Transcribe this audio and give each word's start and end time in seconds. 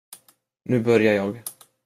Nu 0.63 0.79
börjar 0.83 1.13
jag. 1.13 1.39